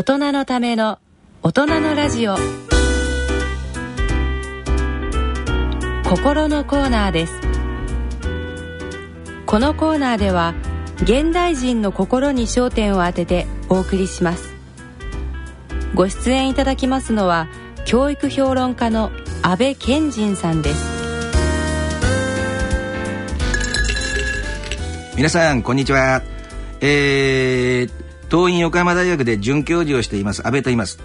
[0.00, 0.98] 大人のための
[1.42, 2.34] 大人のラジオ。
[6.08, 7.34] 心のコーナーです。
[9.44, 10.54] このコーナーでは
[11.02, 14.54] 現代人の心に焦点を当ててお送りします。
[15.94, 17.46] ご出演いただきますのは
[17.84, 19.10] 教育評論家の
[19.42, 20.82] 安倍賢人さんです。
[25.14, 26.22] 皆さんこんにちは。
[26.80, 30.98] えー、東院横浜大学で准教授をしています安倍と言います。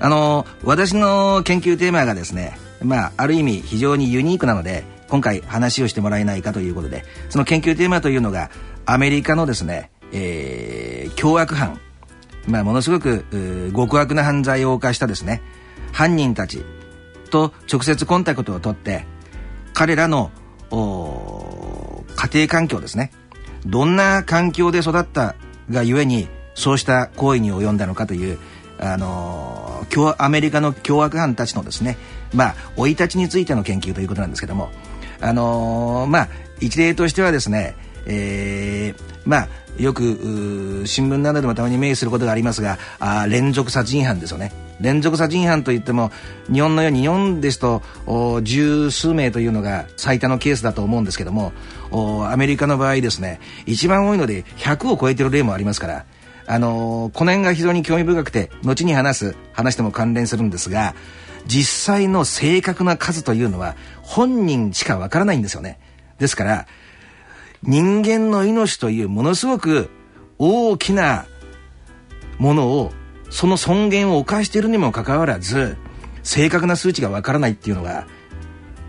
[0.00, 8.50] あの私の研究テーマがですねまあある意味非常にユニークなので今回話をしてもらえないかということでその研究テーマというのが
[8.86, 11.80] アメリカのですね、えー、凶悪犯
[12.46, 13.24] まあものすごく
[13.74, 15.42] 極悪な犯罪を犯したですね
[15.92, 16.64] 犯人たち
[17.30, 19.06] と直接コンタクトを取って
[19.72, 20.30] 彼らの
[20.70, 23.12] 家庭環境ですね
[23.64, 25.36] どんな環境で育った
[25.70, 28.38] がゆえにそうした行為に及んだのかという
[28.78, 29.86] あの
[30.18, 31.96] アメリカの凶悪犯たちのですね
[32.32, 34.70] まあ生い立ちについての研究ということなんですけども
[35.20, 36.28] あのまあ
[36.60, 39.48] 一例としてはですねえー、まあ
[39.78, 44.52] よく新聞などでもたまに目にすることがありますがあ連続殺人犯ですよね。
[44.80, 46.10] 連続殺人犯といっても
[46.52, 47.82] 日本のように日本ですと
[48.42, 51.52] 十数名というのが最多のケースだと思うんですけども
[52.28, 56.04] アメリカの場合ですね一番多いので100を超えてる例もありますから
[56.46, 60.94] あのー、この辺が非常に興味深くて後に話す話とも関連するんですが
[61.46, 65.78] 実際の正確な数というのは本人しかわからないんですよね。
[66.18, 66.66] ですから
[67.62, 69.90] 人間の命というものすごく
[70.38, 71.26] 大きな
[72.38, 72.92] ものを
[73.30, 75.76] その尊厳を犯しているにもかかわらず
[76.22, 78.06] 正確な数値がわからないっていうのが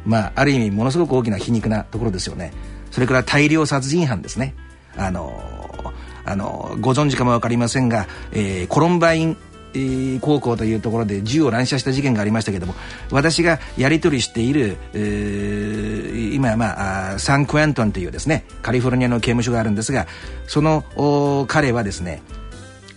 [0.06, 2.54] まあある意味ものすごく大きな皮肉なところですよね。
[2.92, 4.56] それから大量殺人犯ですね。
[4.98, 5.55] あの
[6.26, 9.38] あのご存知かも分かりませんが、えー、コロンバイン
[10.22, 12.76] 高校というところで銃を乱射した事件がありましたけども
[13.12, 20.08] 私がやり取りしている、えー、今、まあ、サンクエントンというですねカリフォルニアの刑務所があるんですが
[20.48, 22.22] その彼はですね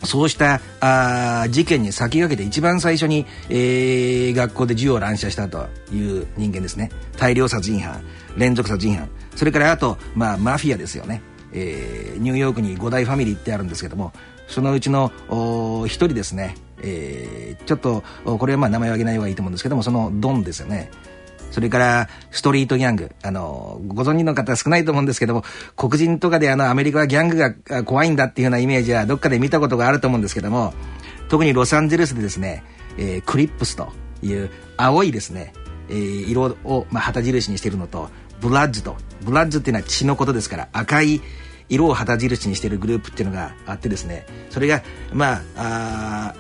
[0.05, 6.91] そうしたあ事件に先駆けて一番最初に、えー、学校で銃を乱射したという人間ですね。
[7.17, 8.01] 大量殺人犯
[8.37, 9.09] 連続殺人犯。
[9.35, 11.21] それからあと、まあ、マフィアですよね、
[11.53, 14.13] えー、ニューヨークに五大ファミリーってあるんですけども
[14.47, 15.13] そのうちの
[15.87, 20.91] 一人ですね、えー、ちょっとこれはまあ名前を挙げない方がいいと思うんですけどもそのドンですよね。
[21.51, 23.11] それからストリートギャング。
[23.23, 25.45] あのご存知の方少ないと思うんですけども
[25.77, 30.75] 黒人とかであのアメリカはギャングが怖いんだっていうようなイメージはどっかで見たことがあると思うんですけども
[31.29, 32.63] 特にロサンゼルスでですね、
[32.97, 33.93] えー、クリップスと
[34.23, 35.53] いう青いですね、
[35.89, 38.09] えー、色を、まあ、旗印にしているのと
[38.41, 38.97] ブラッジと。
[39.23, 41.21] ブラッジっていうのは血のことですから赤い
[41.69, 44.27] 色を旗印にしているグループっていうのがあってですね。
[44.51, 44.83] それが
[45.13, 46.35] まあ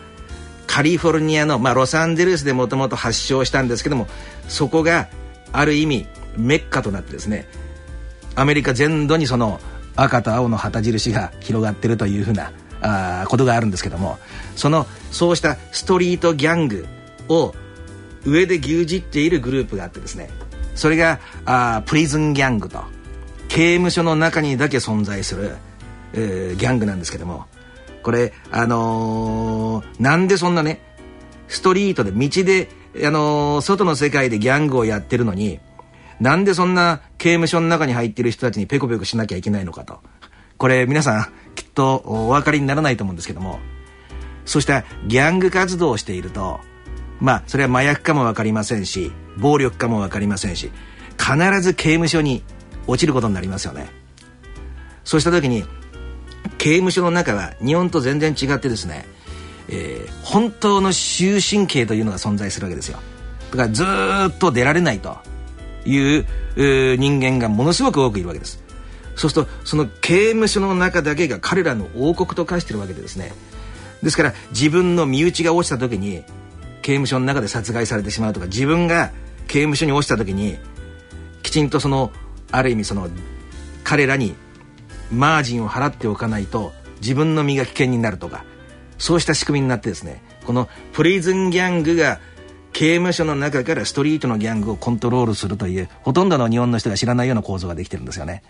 [0.68, 4.06] カリフォルニアの、まあ、ロサンゼルスでもともと発祥したんですけども
[4.48, 5.08] そこが
[5.50, 6.06] ある意味
[6.36, 7.48] メッカとなってですね
[8.36, 9.58] アメリカ全土にその
[9.96, 14.18] 赤と青の旗印が広がってるというふうなあことがあるんですけども
[14.54, 16.86] そのそうしたストリートギャング
[17.28, 17.54] を
[18.24, 20.30] 上で牛耳っているグループがあってですね
[20.78, 22.82] それがあプリズンギャングと。
[23.48, 25.56] 刑務所の中にだけ存在する、
[26.12, 27.46] えー、ギャングなんですけども。
[28.02, 30.80] これあのー、なんでそんなね
[31.48, 32.68] ストリートで道で、
[33.04, 35.58] あのー、外の世界でギャングをやってるのに
[36.20, 40.00] なんでそんな刑務所の中に入ってる人たちにペコペコしなきゃいけないのかと。
[40.56, 43.58] これ皆さんきっとお分かりにならないと思うんですけども。
[44.44, 46.60] そうしたギャング活動をしていると
[47.20, 50.70] まあそれは麻薬かも分かりませんし暴力かも分かりませんし
[51.18, 52.42] 必ず刑務所に
[52.86, 53.90] 落ちることになりますよね。
[55.04, 55.64] そうした時に
[56.58, 59.06] 刑務所の中は日本と全然違ってですね、
[59.68, 62.98] えー、本当の終身刑というのが存在するわけですよ。
[63.50, 65.18] だからずっと出られないと
[65.86, 66.26] いう
[66.56, 68.62] 人間がものすごく多くいるわけです。
[69.16, 73.32] そうするとその刑務所の中だけが彼らの王国と化してるわけでですね。
[74.02, 76.22] ですから自分の身内が落ちた時に
[76.82, 79.10] 刑務所の中で殺害されてしまうとか自分が
[79.48, 80.58] 刑務所に落ちた時に
[81.42, 82.12] きちんとその
[82.52, 83.08] ある意味その
[83.82, 84.34] 彼らに
[85.10, 88.44] マージンを払っておかないと自分の身が危険になるとか
[88.98, 92.20] そうした仕組みになってですねこのプリズンギャングが
[92.72, 98.42] 刑務所の中からストリートのギャングをコントロールするというほとんどの日本の人が知らないような構造ができてるんですよね。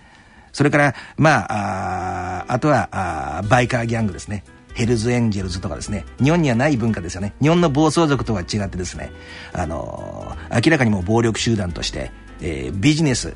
[0.53, 4.45] それからまああとはあバイカーギャングですね。
[4.79, 6.07] ヘルズエンジェルズとかですね。
[6.23, 7.35] 日本にはない文化ですよね。
[7.43, 9.11] 日本の暴走族とは違ってですね。
[9.53, 13.35] あのー、明らかにも暴力集団として、えー、ビジネス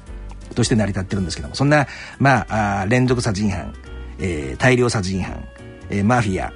[0.55, 1.57] として成り立ってるんですけども。
[1.57, 1.89] そんな、
[2.21, 3.75] まあ、あ連続殺人犯、
[4.21, 5.43] えー、大量殺人犯、
[5.91, 6.53] えー、マフィア、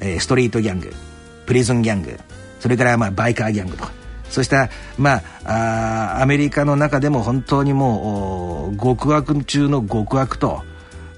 [0.00, 0.92] えー、ストリートギャング
[1.46, 2.18] プリズンギャング
[2.58, 3.84] それからまあバイカーギャングと。
[3.84, 3.92] か
[4.30, 10.64] そうしたまああアメリカの中でも本当にもう極悪中の極悪と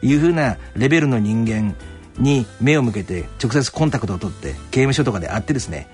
[0.03, 1.75] いうふうなレベルの人間
[2.19, 5.89] に目を向けて直接コンタクトを取って刑務所とかで会ってですね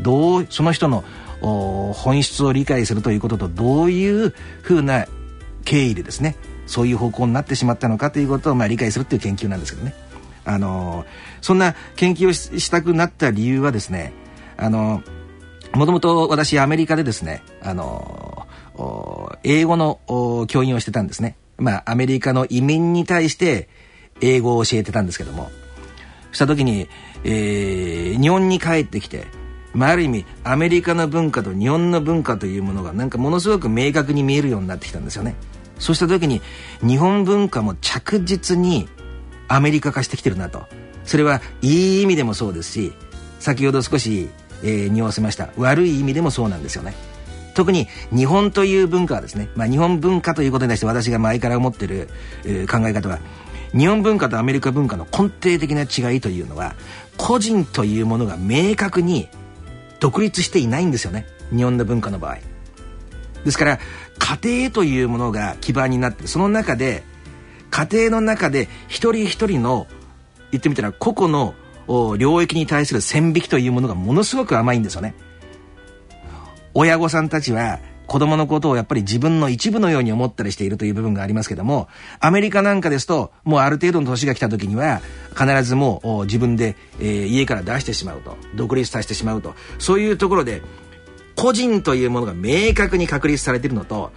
[0.00, 1.04] どうその人の
[1.40, 4.30] 本質を理解するということとどういう
[4.62, 5.06] ふうな
[5.64, 6.36] 経緯でですね
[6.66, 9.94] そういう方向になってしまったのかということをまあ理解するっていう研究なんですけどね。
[10.44, 11.04] あの
[11.42, 14.12] そんな研究をしたくなった理由はですね
[14.56, 15.02] あの
[15.74, 18.46] もともと私アメリカでですねあの
[19.42, 21.36] 英語の教員をしてたんですね。
[21.58, 23.68] まあアメリカの移民に対して
[24.20, 25.50] 英語を教えてたんですけども
[26.32, 26.88] した時に、
[27.24, 29.26] えー、日本に帰ってきて
[29.76, 35.36] まあ、ある意味アメリカの文化と日本の文化というものがなんかものすごく明確に見えるようになってきたんですよね。
[35.78, 36.40] そうした時に
[36.80, 38.88] 日本文化も着実に
[39.48, 40.64] アメリカ化してきてるなと。
[41.04, 42.92] それはいい意味でもそうですし
[43.38, 44.28] 先ほど少し、
[44.64, 46.94] えー、匂わせました悪い意味でもそうなんですよね。
[47.54, 52.08] 特に日本という文化はですね、まあ、日本文化ということに対して私が前から思ってる、
[52.44, 53.18] えー、考え方は
[53.72, 56.74] 日本文化とアメリカ文化の根底的な違いというのは
[57.16, 59.28] 個人というものが明確に
[60.00, 61.26] 独立していないんですよね。
[61.54, 62.38] 日本の文化の場合。
[63.44, 63.78] ですから
[64.18, 67.04] 家庭というものが基盤になってその中で
[67.70, 69.86] 家庭の中で一人一人の
[70.50, 71.54] 言ってみたら個々の
[72.16, 75.14] 領域に対する線引きというものがものすごく甘いんですよね。
[76.74, 81.88] 親御さんたちは子供のことをやっぱり自分の一部のように思ったりしているという部分がありますけども、
[82.20, 85.00] アメリカなんかですと、もうある程度の年が来た時には、
[85.36, 90.62] 必ずもう自分で、えー、家から出してしまうと、独立させてしまうと、そういうところで、
[91.34, 94.12] 個人というものが明確に確立されているのと、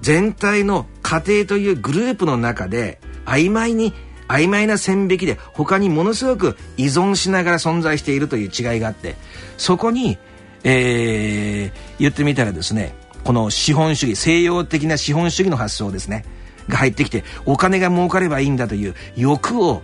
[0.00, 3.92] 全体の家庭というグループの中で、曖昧に
[4.32, 9.16] 曖昧な線引きで他にものすごく依存しながら存在しているという違いがあって
[9.58, 10.16] そこに、
[10.64, 12.94] えー、言ってみたらですね
[13.24, 16.24] この資本主義西洋的な資本主義の発想ですね。
[16.68, 19.82] が入ってきてお金が儲かればいいんだという欲を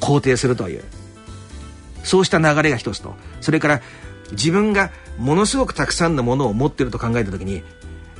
[0.00, 0.84] 肯定するという。
[2.02, 3.14] そうした流れが一つと。
[3.40, 3.82] それから
[4.32, 7.62] 自分がものすごくたくさんのものを持ってると考えた時に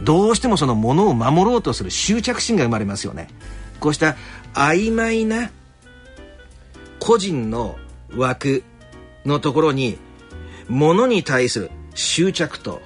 [0.02, 3.28] どうしてもそのものを守ろうとする執着心が生まれますよね。
[3.80, 4.16] こうした
[4.54, 5.50] 曖昧な
[6.98, 7.76] 個人の
[8.16, 8.64] 枠
[9.24, 9.98] のところに
[10.68, 12.80] ものに対する執着と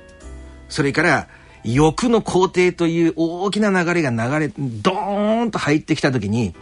[0.68, 1.28] それから
[1.64, 6.54] 欲の肯定という大きな流れが流れドーンと入ってきた時に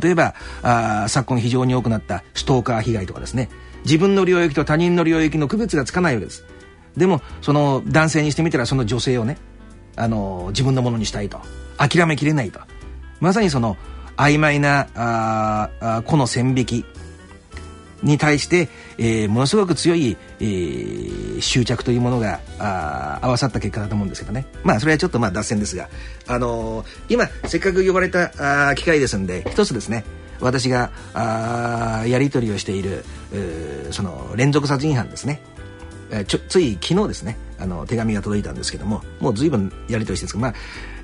[0.00, 3.48] 例えばあ昨今非常に多くなったストーカー被害とかですね。
[3.84, 6.44] 自分の領域と他人の領域の区別がつかないわけです。
[6.96, 9.38] でもその男性にしてみたらその女性をね
[9.96, 11.40] あの自分のものにしたいと。
[11.76, 12.60] 諦めきれないと。
[13.20, 13.76] まさにその
[14.16, 16.84] 曖昧なああ個の線引き。
[18.02, 18.68] に対して、
[18.98, 24.46] えー、ものすごく強い、えー、執着というものがあ合わさった結果だと思うんですけどね。
[24.62, 25.88] まあそれはちょっとまあ脱線ですが、
[26.26, 30.04] あのー、今せっかく呼ばれたあ機会ですんで一つですね。
[30.40, 33.04] 私があやり取りをしている
[33.90, 35.42] その連続殺人犯ですね。
[36.26, 37.36] ちょつい昨日ですね。
[37.60, 40.54] あの手紙が届いたんですけどももう随分やり取りしてるんですけど、まあ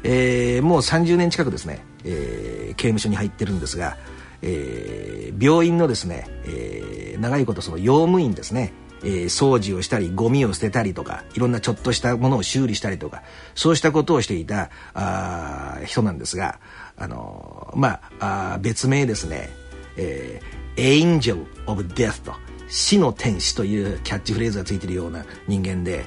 [0.03, 3.97] えー、もう30年近くですね、えー、刑務所に入ってるんですが
[4.43, 13.23] えー、病院のですね、えー、長いことその用務員ですね、えー、掃除をしたりゴミを捨てたりとかいろんなちょっとしたものを修理したりとか
[13.55, 16.59] そうしたことをしていたあ人なんですが、
[16.97, 19.51] あのー、まああ別名ですね、
[19.97, 22.33] えー、Angel of Death と
[22.69, 26.05] 死の天使というキャッチフレーズがついているような人間で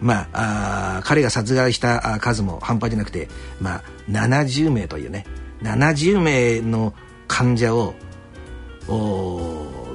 [0.00, 3.28] まああ彼が殺害した数も半端じゃなくて、
[3.60, 5.24] まあ、70名というね
[5.62, 6.94] 70名の
[7.28, 7.94] 患者を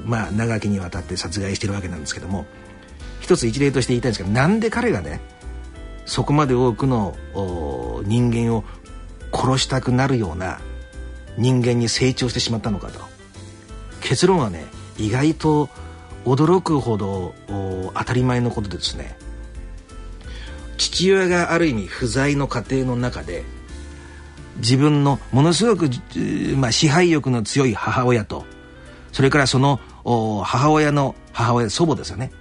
[0.06, 2.46] まあ長きにわたって殺害してるわけなんですけども
[3.20, 5.20] 一つ一例として言いたいんですけどなんで彼がね
[6.06, 7.16] そこまで多くの
[8.06, 8.64] 人間を
[9.34, 10.60] 殺したくなるような
[11.38, 13.00] 人間に成長してしまったのかと。
[14.02, 14.66] 結論はね
[14.98, 15.70] 意外と
[16.26, 19.18] 驚くほど当たり前のことでですね。
[20.78, 23.44] 父親がある意味不在の家庭の中で
[24.58, 25.90] 自分のものすごく、
[26.58, 28.46] まあ、支配欲の強い母親と
[29.12, 29.80] それからその
[30.44, 32.32] 母親の母親祖母ですよね。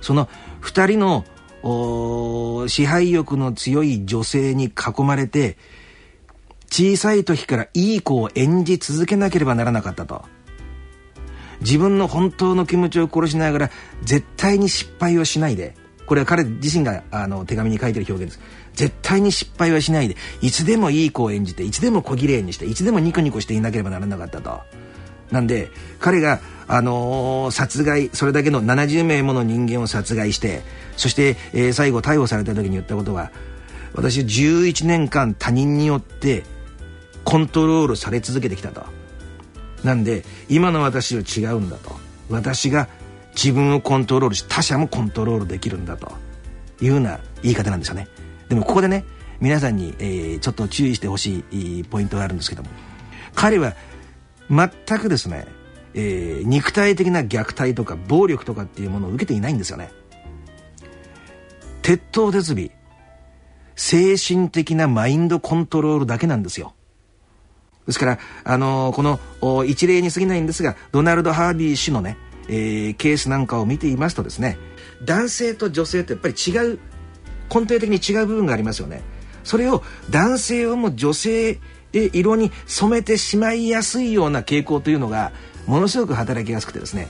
[0.00, 0.28] その
[0.62, 5.56] 2人の支配欲の強い女性に囲まれて
[6.70, 10.24] 小さい時からいい子を演じ続けなければならなかったと。
[11.60, 13.70] 自分の本当の気持ちを殺しながら
[14.02, 15.74] 絶対に失敗をしないで。
[16.06, 18.44] これは彼自身があの手紙に書いてる表現です。
[18.74, 24.60] 絶対に失敗はしないでいつでもいい子を演じていつでも小綺麗にしていつでもニコニコしていなければならなかったと。
[25.30, 30.62] なんで彼があのー、殺害それだけの70名もの人間を殺害して
[30.96, 33.30] そして、えー、最後逮捕された時に言ったことは
[33.94, 36.44] 私11年間他人によって
[37.24, 38.84] コントロールされ続けてきたと。
[39.82, 41.92] なんで今の私は違うんだと。
[42.30, 42.88] 私が
[43.34, 46.12] 自分をコントロールし他者もコントロールできるんだと。
[46.80, 48.08] いうような言い方なんですよね。
[48.54, 49.04] でもここでね
[49.40, 52.68] 皆さんに、えー、ちょっと注意してほしいポイントがあるんですけども。
[53.34, 53.74] 彼は
[54.48, 55.46] 全くですね、
[55.92, 59.90] えー、肉体的な虐待とか暴力とかっていうものを受けていないんですよね。
[61.82, 62.70] 鉄頭鉄尾
[63.74, 66.74] 精神的なマインドコントロールだけなんですよ。
[67.86, 72.16] ですから、あのー、この一例に過ぎないんですがドナルド・ハービー氏のね、
[72.48, 74.58] えー、ケースなんかを見ていますとですね
[75.02, 76.78] 男性と女性ってやっぱり違う
[77.52, 79.02] 根底的に違う部分がありますよね。
[79.42, 81.58] それを男性をも女性
[81.92, 85.32] 色に染めてしまいやすいような傾向というのが
[85.66, 87.08] ものすごく働きやすくてですね。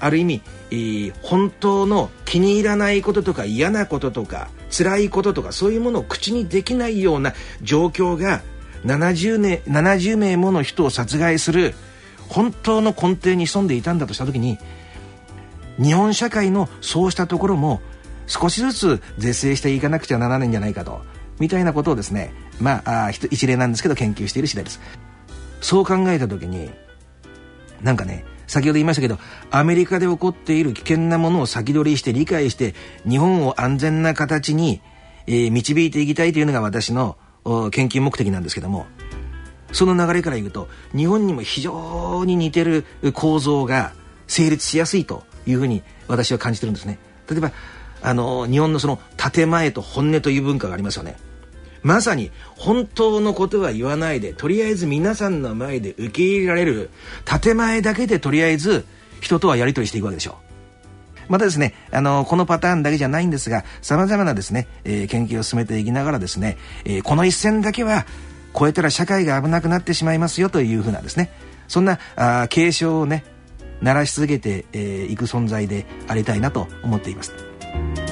[0.00, 8.40] ある意味、本当の気に入らないこととか嫌なこととか辛いこととかそういうものを口にできないような状況が
[8.86, 11.74] 70名 ,70 名もの人を殺害する
[12.28, 14.58] 本当の根底に潜んでいたんだとした時に
[15.76, 17.80] 日本社会のそうしたところも
[18.30, 21.02] 少しずつ是正していかなくちゃならないんじゃないかと。
[21.40, 24.80] みたいなことをですねまああ一例なんですけど研究している次第です。
[25.60, 26.70] そう考えた時に
[27.82, 29.18] なんかね先ほど言いましたけど
[29.50, 32.74] アメリカで起こっている危険なものを先取りして理解して
[33.08, 34.80] 日本を安全な形に、
[35.26, 37.16] えー、導いていきたいというのが私の
[37.72, 38.86] 研究目的なんですけども
[39.72, 42.84] その流れからいくと日本にも非常に似てる
[43.14, 43.92] 構造が
[44.26, 46.98] 成立しやすいというふうに私は感じてるんですね。
[47.28, 47.52] 例えば
[48.02, 51.16] あの日本のその建前と本音という文化がありますよね
[51.82, 56.90] まさに本当のことは言わないでとりあえず皆さんの前で受け入れられる
[57.24, 58.84] 建前だけでとりあえず
[59.20, 60.50] 人とはやり取りしていくわけでしょう
[61.30, 68.04] またですね、あの、このパターンだけじゃないんですが、様々なですね、えー、研究を進めていきながらですね、えー、この一線だけは
[68.52, 71.30] 超えたら社会が危なくなってしまいますよというふうなですね、
[71.68, 73.22] そんな、あ警鐘をね、
[73.80, 77.49] 鳴らし続けてい、えー、く存在でありたいなと思っています。
[77.72, 78.09] you